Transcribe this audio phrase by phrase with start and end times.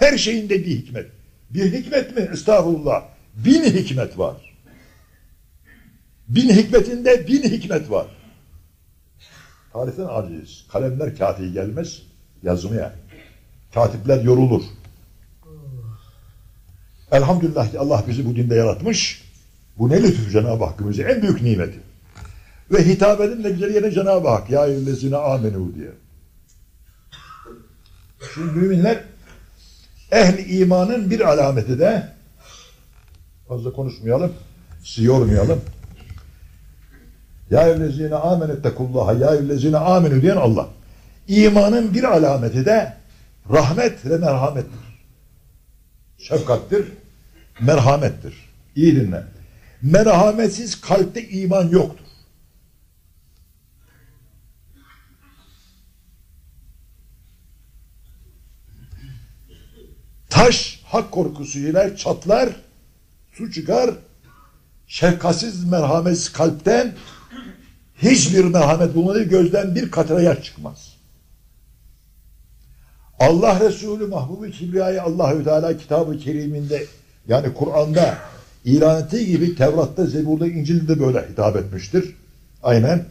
[0.00, 1.06] Her şeyinde bir hikmet.
[1.50, 2.28] Bir hikmet mi?
[2.32, 3.04] Estağfurullah.
[3.36, 4.36] Bin hikmet var.
[6.28, 8.06] Bin hikmetinde bin hikmet var.
[9.72, 10.64] Tarihten aciz.
[10.72, 12.02] Kalemler katibi gelmez
[12.42, 12.94] yazmaya.
[13.74, 14.62] Katipler yorulur.
[17.12, 19.24] Elhamdülillah ki Allah bizi bu dinde yaratmış.
[19.78, 21.80] Bu ne lütuf Cenab-ı Hakk'ımızın en büyük nimeti.
[22.70, 24.50] Ve hitap edin de güzel yine Cenab-ı Hak.
[24.50, 25.90] Ya eyyühellezine amenu diye.
[28.34, 29.09] Şimdi müminler
[30.12, 32.08] ehli imanın bir alameti de
[33.48, 34.32] fazla konuşmayalım,
[34.84, 35.60] sizi yormayalım.
[37.50, 40.68] Ya eyyühellezine amenettekullaha ya eyyühellezine amenu diyen Allah.
[41.28, 42.96] İmanın bir alameti de
[43.52, 44.80] rahmet ve merhamettir.
[46.18, 46.92] Şefkattir,
[47.60, 48.34] merhamettir.
[48.76, 49.22] İyi dinle.
[49.82, 52.04] Merhametsiz kalpte iman yoktur.
[60.30, 62.48] Taş hak korkusuyla çatlar,
[63.32, 63.90] su çıkar,
[64.86, 66.92] şefkatsiz merhametsiz kalpten
[68.02, 70.90] hiçbir merhamet bulmadığı gözden bir katra yaş çıkmaz.
[73.18, 76.86] Allah Resulü Mahbub-i Kibriya'yı Allahü Teala kitabı keriminde
[77.28, 78.18] yani Kur'an'da
[78.64, 82.16] ilan ettiği gibi Tevrat'ta, Zebur'da, İncil'de böyle hitap etmiştir.
[82.62, 83.04] Aynen.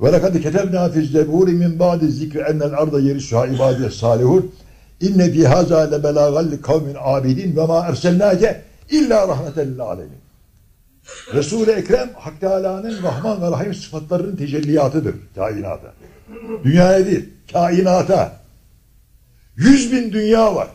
[0.00, 4.52] Ve lekad ketebna fi zeburi min ba'di zikri ennel arda yerisuha ibadiye salihun
[5.00, 10.20] inne fi haza le belagal li kavmin abidin ve ma ersennake illa rahmeten lil alemin.
[11.34, 15.94] Resul-i Ekrem Hak Teala'nın Rahman ve Rahim sıfatlarının tecelliyatıdır kainata.
[16.64, 18.40] Dünyaya değil, kainata.
[19.56, 20.68] Yüz bin dünya var.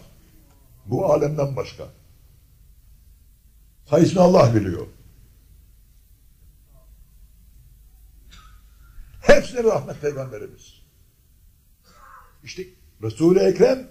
[0.86, 1.84] Bu alemden başka.
[3.90, 4.88] Sayısını Allah biliyor.
[9.22, 10.82] Hepsine rahmet peygamberimiz.
[12.44, 12.64] İşte
[13.04, 13.88] Resul-i Ekrem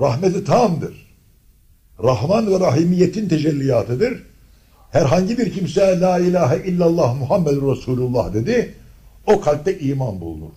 [0.00, 1.06] rahmeti tamdır.
[2.02, 4.22] Rahman ve rahimiyetin tecelliyatıdır.
[4.90, 8.74] Herhangi bir kimse la ilahe illallah Muhammed Resulullah dedi.
[9.26, 10.50] O kalpte iman bulunur.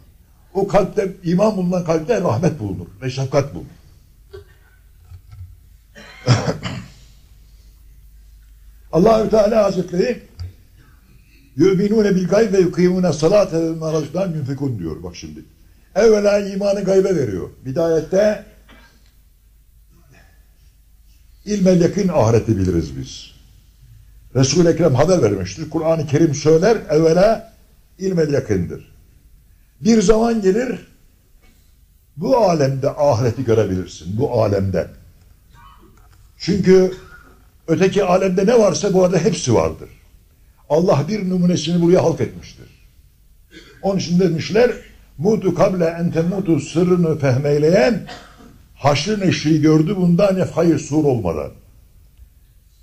[0.54, 3.70] O kalpte iman bulunan kalpte rahmet bulunur ve şefkat bulunur.
[8.92, 10.22] Allahü Teala Hazretleri
[11.56, 15.46] yu'minune bil gayb ve yukimune salate ve yunfikun diyor bak şimdi.
[15.96, 17.50] Evvela imanı gaybe veriyor.
[17.66, 18.46] Bidayette
[21.46, 23.32] ilmel yakın ahireti biliriz biz.
[24.36, 25.70] Resul-i Ekrem haber vermiştir.
[25.70, 27.54] Kur'an-ı Kerim söyler evvela
[28.00, 28.92] ilmel yakındır.
[29.82, 30.88] Bir zaman gelir
[32.18, 34.20] bu alemde ahireti görebilirsin.
[34.20, 34.88] Bu alemde.
[36.38, 36.92] Çünkü
[37.68, 39.90] öteki alemde ne varsa bu arada hepsi vardır.
[40.70, 42.66] Allah bir numunesini buraya halk etmiştir.
[43.82, 44.72] Onun için demişler
[45.18, 48.08] mutu kable ente mutu sırrını fehmeyleyen
[48.76, 51.52] haşr neşri gördü bundan nefhayı sur olmadan.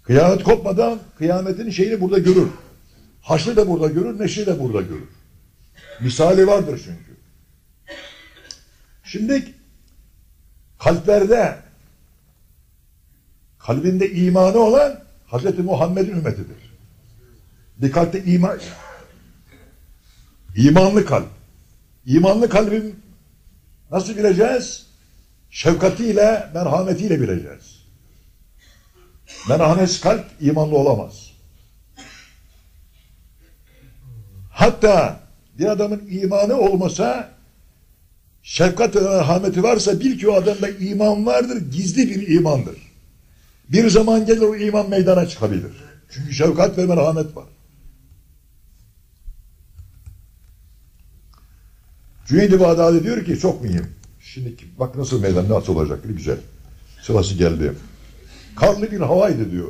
[0.02, 2.48] Kıyamet kopmadan kıyametin şeyini burada görür.
[3.22, 5.08] Haşrı da burada görür, neşri de burada görür.
[6.00, 7.16] Misali vardır çünkü.
[9.04, 9.54] Şimdi
[10.78, 11.58] kalplerde
[13.58, 16.72] kalbinde imanı olan Hazreti Muhammed'in ümmetidir.
[17.78, 18.58] Bir kalpte iman
[20.56, 21.28] imanlı kalp.
[22.06, 22.96] İmanlı kalbim
[23.90, 24.91] nasıl bileceğiz?
[25.52, 27.82] Şefkatiyle, merhametiyle bileceğiz.
[29.48, 31.30] Merhametsiz kalp imanlı olamaz.
[34.50, 35.20] Hatta
[35.58, 37.30] bir adamın imanı olmasa
[38.42, 42.76] şefkat ve merhameti varsa bil ki o adamda iman vardır, gizli bir imandır.
[43.68, 45.72] Bir zaman gelir o iman meydana çıkabilir.
[46.10, 47.46] Çünkü şefkat ve merhamet var.
[52.26, 54.01] Cüneyd-i Bağdadi diyor ki çok mühim.
[54.34, 56.38] Şimdi bak nasıl meydan nasıl olacak güzel.
[57.02, 57.74] Sırası geldi.
[58.56, 59.68] Karlı bir havaydı diyor.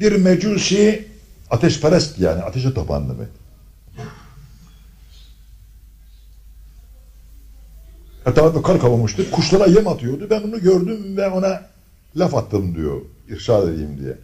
[0.00, 1.08] Bir mecusi
[1.50, 3.26] ateşperest yani ateşe tapandı mı?
[8.26, 9.30] Etrafı kar kavamıştı.
[9.30, 10.26] Kuşlara yem atıyordu.
[10.30, 11.62] Ben onu gördüm ve ona
[12.16, 13.00] laf attım diyor.
[13.28, 14.18] İrşad edeyim diye.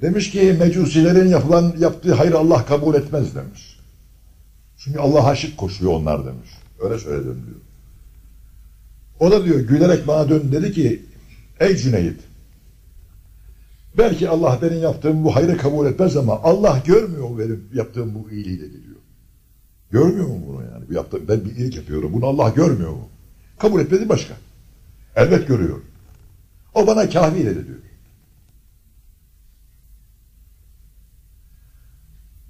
[0.00, 3.78] Demiş ki mecusilerin yapılan yaptığı hayır Allah kabul etmez demiş.
[4.78, 6.61] Çünkü Allah'a şirk koşuyor onlar demiş.
[6.82, 7.60] Öyle söyledim diyor.
[9.20, 11.02] O da diyor gülerek bana dön dedi ki
[11.60, 12.20] ey Cüneyt
[13.98, 18.60] belki Allah benim yaptığım bu hayrı kabul etmez ama Allah görmüyor benim yaptığım bu iyiliği
[18.60, 18.96] dedi diyor.
[19.90, 20.88] Görmüyor mu bunu yani?
[20.88, 22.12] Bu yaptığım, ben bir iyilik yapıyorum.
[22.12, 23.08] Bunu Allah görmüyor mu?
[23.58, 24.34] Kabul etmedi başka.
[25.16, 25.80] Elbet görüyor.
[26.74, 27.78] O bana kahvi dedi diyor.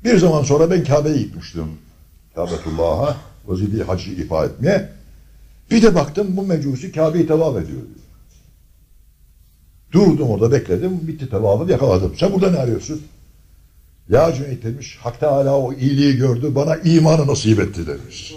[0.05, 1.67] Bir zaman sonra ben Kabe'ye gitmiştim.
[2.35, 4.89] Kabetullah'a vazifeyi hacı ifa etmeye.
[5.71, 8.03] Bir de baktım bu mecusi Kabe'yi tavaf ediyor diyor.
[9.93, 11.09] Durdum orada bekledim.
[11.09, 12.15] Bitti tavafı yakaladım.
[12.19, 13.03] Sen burada ne arıyorsun?
[14.09, 14.99] Ya Cüneyt demiş.
[15.01, 16.55] Hak Teala o iyiliği gördü.
[16.55, 18.35] Bana imanı nasip etti demiş.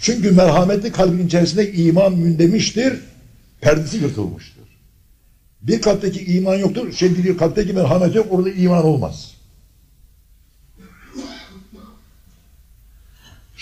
[0.00, 3.00] Çünkü merhametli kalbin içerisinde iman mündemiştir.
[3.60, 4.62] Perdesi yırtılmıştır.
[5.62, 6.92] Bir kalpteki iman yoktur.
[6.92, 8.26] Şey bir kalpteki merhamet yok.
[8.30, 9.34] Orada iman olmaz.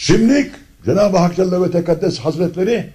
[0.01, 0.51] Şimdi
[0.85, 2.93] Cenab-ı Hak Celle ve Tekaddes Hazretleri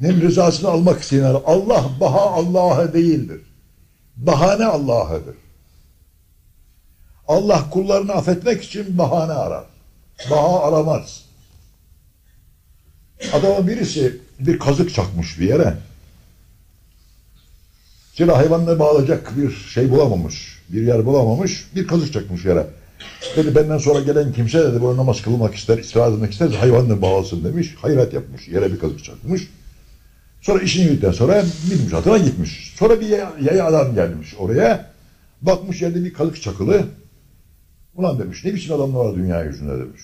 [0.00, 3.40] nem rızasını almak isteyenler Allah baha Allah'a değildir.
[4.16, 5.36] Bahane Allah'adır.
[7.28, 9.64] Allah kullarını affetmek için bahane arar.
[10.30, 11.24] Baha aramaz.
[13.32, 15.76] Adamın birisi bir kazık çakmış bir yere.
[18.14, 20.62] Şimdi hayvanla bağlayacak bir şey bulamamış.
[20.68, 21.66] Bir yer bulamamış.
[21.74, 22.66] Bir kazık çakmış yere.
[23.36, 27.44] Dedi benden sonra gelen kimse dedi bunu namaz kılmak ister, istirahat etmek ister hayvanla bağlasın
[27.44, 27.74] demiş.
[27.78, 28.48] Hayrat yapmış.
[28.48, 29.48] Yere bir kazık çakmış.
[30.40, 32.74] Sonra işini bittikten sonra bilmiş adına gitmiş.
[32.78, 33.08] Sonra bir
[33.44, 34.90] yaya adam gelmiş oraya.
[35.42, 36.84] Bakmış yerde bir kazık çakılı.
[37.94, 40.02] Ulan demiş ne biçim adamlar var dünya yüzünde demiş.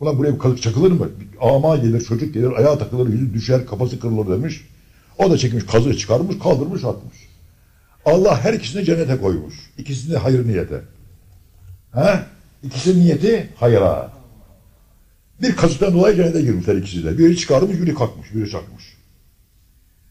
[0.00, 1.08] Ulan buraya bir kazık çakılır mı?
[1.20, 4.64] Bir ama gelir, çocuk gelir, ayağa takılır, yüzü düşer, kafası kırılır demiş.
[5.18, 7.16] O da çekmiş kazığı çıkarmış, kaldırmış, atmış.
[8.04, 9.54] Allah her ikisini cennete koymuş.
[9.78, 10.80] İkisini de hayır niyete.
[11.92, 12.26] Ha?
[12.62, 14.12] İkisinin niyeti hayra.
[15.42, 17.18] Bir kazıktan dolayı cennete girmişler ikisi de.
[17.18, 18.84] Biri çıkarmış, biri kalkmış, biri çakmış.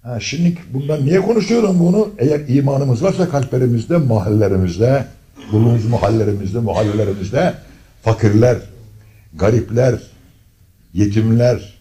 [0.01, 2.09] Ha, şimdi bundan niye konuşuyorum bunu?
[2.17, 5.05] Eğer imanımız varsa kalplerimizde, mahallelerimizde,
[5.51, 7.53] bulunduğumuz mahallelerimizde, mahallelerimizde
[8.01, 8.57] fakirler,
[9.33, 9.99] garipler,
[10.93, 11.79] yetimler,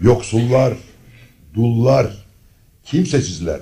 [0.00, 0.74] yoksullar,
[1.54, 2.24] dullar,
[2.84, 3.60] kimsesizler,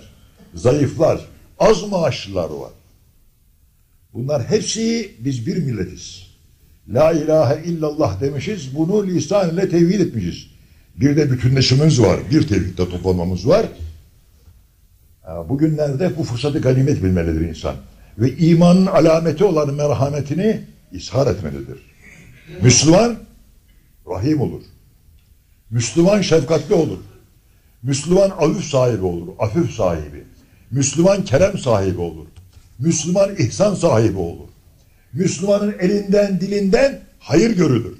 [0.55, 1.21] zayıflar,
[1.59, 2.71] az maaşlılar var.
[4.15, 6.27] Bunlar hepsi biz bir milletiz.
[6.89, 10.47] La ilahe illallah demişiz, bunu lisan ile tevhid etmişiz.
[10.97, 13.67] Bir de bütünleşimimiz var, bir tevhidde toplamamız var.
[15.49, 17.75] Bugünlerde bu fırsatı ganimet bilmelidir insan.
[18.19, 20.61] Ve imanın alameti olan merhametini
[20.93, 21.79] ishar etmelidir.
[22.63, 23.17] Müslüman
[24.11, 24.63] rahim olur.
[25.71, 26.99] Müslüman şefkatli olur.
[27.83, 30.25] Müslüman avüf sahibi olur, afif sahibi.
[30.71, 32.27] Müslüman kerem sahibi olur.
[32.81, 34.49] Müslüman ihsan sahibi olur.
[35.13, 37.99] Müslümanın elinden, dilinden hayır görülür.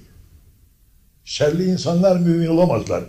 [1.25, 3.05] Şerli insanlar mümin olamazlar.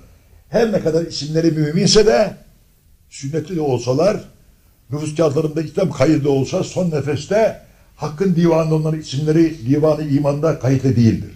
[0.50, 2.36] Her ne kadar isimleri müminse de
[3.10, 4.24] sünnetli de olsalar,
[4.90, 7.62] nüfus kağıtlarında İslam kayıtlı olsa son nefeste
[8.02, 11.32] Hakkın divanında onların isimleri divanı imanda kayıtlı değildir.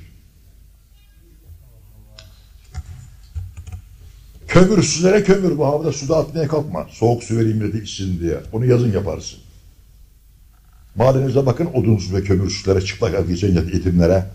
[4.47, 6.87] Kömürsüzlere kömür bu havada suda atmaya kalkma.
[6.91, 8.37] Soğuk su vereyim dedi içsin diye.
[8.53, 9.39] Onu yazın yaparsın.
[10.95, 14.25] Mahallenize bakın odunsuz ve kömürsüzlere çıplak geçen yetimlere.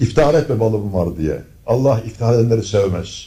[0.00, 1.42] İftihar etme balım var diye.
[1.66, 3.26] Allah iftihar edenleri sevmez.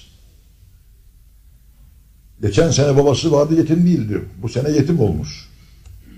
[2.41, 4.21] Geçen sene babası vardı yetim değildi.
[4.41, 5.49] Bu sene yetim olmuş.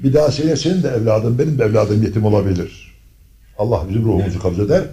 [0.04, 2.92] Bir daha sene senin de evladın, benim de evladım yetim olabilir.
[3.58, 4.84] Allah bizim ruhumuzu kabz eder.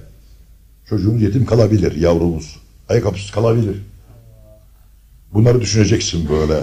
[0.88, 2.56] Çocuğumuz yetim kalabilir, yavrumuz.
[2.88, 3.76] Ayakkabısız kalabilir.
[5.32, 6.62] Bunları düşüneceksin böyle.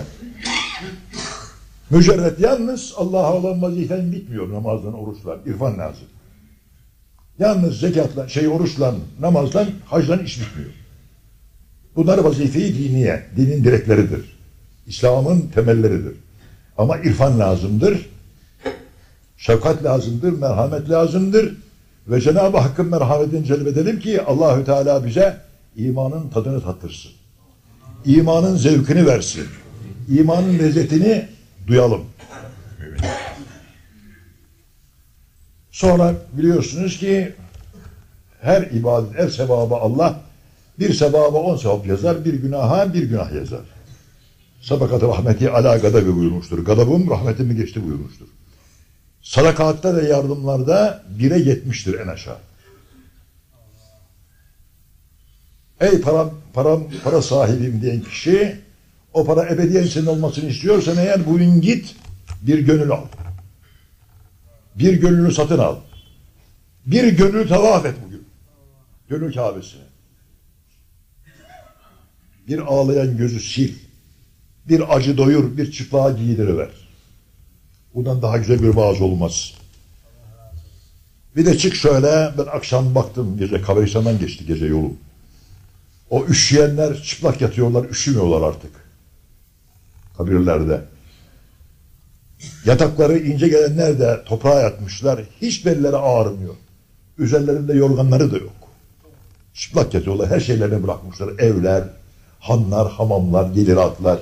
[1.90, 6.08] Mücerret yalnız Allah'a olan vazifen bitmiyor namazdan, oruçla, irfan lazım.
[7.40, 10.72] Yalnız zekatla, şey oruçla, namazdan, hacdan iş bitmiyor.
[11.96, 14.36] Bunlar vazifeyi diniye, dinin direkleridir.
[14.88, 16.14] İslam'ın temelleridir.
[16.78, 18.10] Ama irfan lazımdır.
[19.38, 21.58] Şefkat lazımdır, merhamet lazımdır.
[22.08, 25.38] Ve Cenab-ı Hakk'ın merhametini celbedelim ki Allahü Teala bize
[25.76, 27.12] imanın tadını tattırsın.
[28.06, 29.46] İmanın zevkini versin.
[30.10, 31.35] İmanın lezzetini
[31.68, 32.06] duyalım.
[35.72, 37.34] Sonra biliyorsunuz ki
[38.42, 40.22] her ibadet, her sevabı Allah
[40.80, 43.62] bir sevaba on sevap yazar, bir günaha bir günah yazar.
[44.62, 46.66] Sabakat-ı rahmeti ala gadabi buyurmuştur.
[46.66, 48.28] Gadabım rahmetimi geçti buyurmuştur.
[49.22, 52.38] Sadakatta ve yardımlarda bire yetmiştir en aşağı.
[55.80, 58.65] Ey param, param, para sahibim diyen kişi
[59.16, 61.96] o para ebediyen senin olmasını istiyorsan eğer bugün git
[62.42, 63.04] bir gönül al.
[64.76, 65.76] Bir gönlünü satın al.
[66.86, 68.24] Bir gönlü tavaf et bugün.
[69.10, 69.82] Gönül Kabe'sine.
[72.48, 73.72] Bir ağlayan gözü sil.
[74.70, 76.70] Bir acı doyur, bir çıplığa giydiriver.
[77.94, 79.54] Bundan daha güzel bir vaaz olmaz.
[81.36, 84.94] Bir de çık şöyle, ben akşam baktım gece, Kaveristan'dan geçti gece yolu.
[86.10, 88.85] O üşüyenler çıplak yatıyorlar, üşümüyorlar artık.
[90.18, 90.82] Kabirlerde.
[92.66, 95.24] Yatakları ince gelenler de toprağa yatmışlar.
[95.42, 96.56] Hiç belleri ağrımıyor.
[97.18, 98.54] Üzerlerinde yorganları da yok.
[99.54, 100.30] Çıplak yatıyorlar.
[100.30, 101.40] Her şeylerini bırakmışlar.
[101.40, 101.84] Evler,
[102.46, 104.20] Hanlar, hamamlar, geliratlar,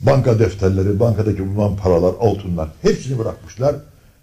[0.00, 3.76] banka defterleri, bankadaki bulunan paralar, altınlar hepsini bırakmışlar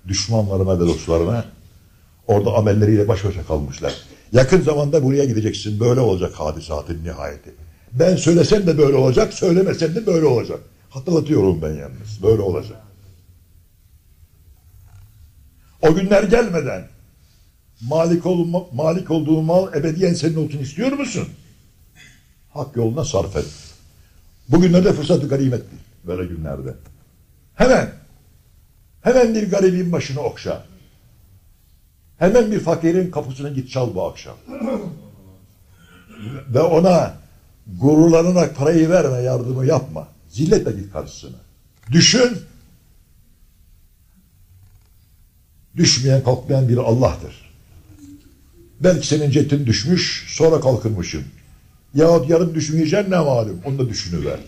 [0.07, 1.45] düşmanlarına ve dostlarına.
[2.27, 3.93] Orada amelleriyle baş başa kalmışlar.
[4.31, 5.79] Yakın zamanda buraya gideceksin.
[5.79, 7.51] Böyle olacak hadisatın nihayeti.
[7.93, 10.59] Ben söylesem de böyle olacak, söylemesem de böyle olacak.
[10.89, 12.23] Hatırlatıyorum ben yalnız.
[12.23, 12.81] Böyle olacak.
[15.81, 16.87] O günler gelmeden
[17.81, 21.27] malik, olma, malik olduğun mal ebediyen senin olsun istiyor musun?
[22.49, 23.45] Hak yoluna sarf et.
[24.49, 25.81] Bugünlerde fırsatı ganimet değil.
[26.03, 26.73] Böyle günlerde.
[27.55, 27.89] Hemen
[29.01, 30.65] hemen bir garibin başını okşa.
[32.17, 34.35] Hemen bir fakirin kapısına git çal bu akşam.
[36.53, 37.20] Ve ona
[37.79, 40.07] gururlanarak parayı verme, yardımı yapma.
[40.29, 41.37] Zilletle git karşısına.
[41.91, 42.37] Düşün.
[45.75, 47.51] Düşmeyen kalkmayan bir Allah'tır.
[48.79, 51.23] Belki senin cetin düşmüş, sonra kalkırmışsın.
[51.93, 54.39] Yahut yarın düşmeyeceksin ne malum, onu da düşünüver.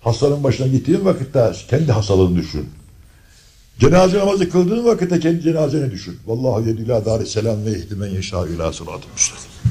[0.00, 2.68] Hastanın başına gittiğin vakitte kendi hastalığını düşün.
[3.78, 6.18] Cenaze namazı kıldığın vakitte kendi cenazeni düşün.
[6.26, 9.70] Vallahu yedü ila darisselam ve ihdimen yeşâ ilâ sıratı müstakim.